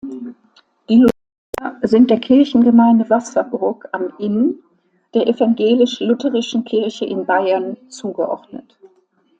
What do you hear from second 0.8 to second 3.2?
Die Lutheraner sind der Kirchengemeinde